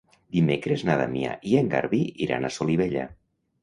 Dimecres 0.37 0.85
na 0.87 0.95
Damià 1.03 1.37
i 1.53 1.55
en 1.63 1.71
Garbí 1.77 2.03
iran 2.29 2.53
a 2.53 2.55
Solivella. 2.61 3.11